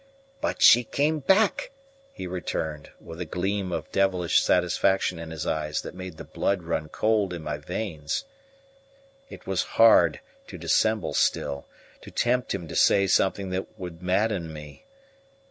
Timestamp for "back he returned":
1.19-2.89